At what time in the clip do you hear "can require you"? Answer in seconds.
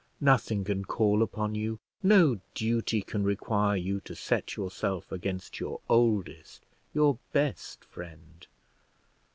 3.03-3.99